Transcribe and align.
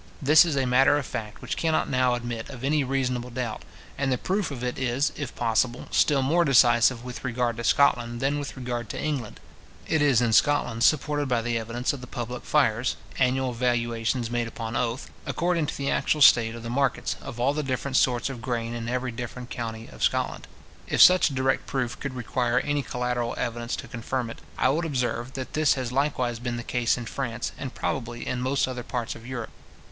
This 0.19 0.45
is 0.45 0.55
a 0.55 0.65
matter 0.65 0.97
of 0.97 1.05
fact 1.05 1.43
which 1.43 1.55
cannot 1.55 1.87
now 1.87 2.15
admit 2.15 2.49
of 2.49 2.63
any 2.63 2.83
reasonable 2.83 3.29
doubt; 3.29 3.61
and 3.99 4.11
the 4.11 4.17
proof 4.17 4.49
of 4.49 4.63
it 4.63 4.79
is, 4.79 5.11
if 5.15 5.35
possible, 5.35 5.85
still 5.91 6.23
more 6.23 6.43
decisive 6.43 7.03
with 7.05 7.23
regard 7.23 7.57
to 7.57 7.63
Scotland 7.63 8.19
than 8.19 8.39
with 8.39 8.57
regard 8.57 8.89
to 8.89 8.99
England. 8.99 9.39
It 9.85 10.01
is 10.01 10.19
in 10.19 10.33
Scotland 10.33 10.83
supported 10.83 11.29
by 11.29 11.43
the 11.43 11.55
evidence 11.59 11.93
of 11.93 12.01
the 12.01 12.07
public 12.07 12.45
fiars, 12.45 12.95
annual 13.19 13.53
valuations 13.53 14.31
made 14.31 14.47
upon 14.47 14.75
oath, 14.75 15.07
according 15.27 15.67
to 15.67 15.77
the 15.77 15.91
actual 15.91 16.23
state 16.23 16.55
of 16.55 16.63
the 16.63 16.69
markets, 16.71 17.15
of 17.21 17.39
all 17.39 17.53
the 17.53 17.61
different 17.61 17.95
sorts 17.95 18.27
of 18.27 18.41
grain 18.41 18.73
in 18.73 18.89
every 18.89 19.11
different 19.11 19.51
county 19.51 19.85
of 19.87 20.01
Scotland. 20.01 20.47
If 20.87 20.99
such 20.99 21.29
direct 21.35 21.67
proof 21.67 21.99
could 21.99 22.15
require 22.15 22.59
any 22.61 22.81
collateral 22.81 23.35
evidence 23.37 23.75
to 23.75 23.87
confirm 23.87 24.31
it, 24.31 24.39
I 24.57 24.69
would 24.69 24.83
observe, 24.83 25.33
that 25.33 25.53
this 25.53 25.75
has 25.75 25.91
likewise 25.91 26.39
been 26.39 26.57
the 26.57 26.63
case 26.63 26.97
in 26.97 27.05
France, 27.05 27.51
and 27.55 27.75
probably 27.75 28.25
in 28.25 28.41
most 28.41 28.67
other 28.67 28.81
parts 28.81 29.13
of 29.13 29.27
Europe. 29.27 29.51